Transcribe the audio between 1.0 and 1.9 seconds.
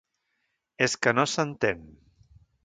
que no s’entén.